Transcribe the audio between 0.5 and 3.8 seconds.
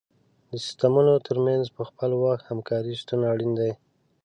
سیستمونو تر منځ په خپل وخت همکاري شتون اړین دی.